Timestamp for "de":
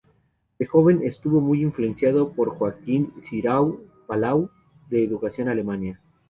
0.57-0.65, 4.89-5.03